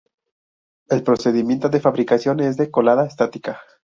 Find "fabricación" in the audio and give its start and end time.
1.79-2.39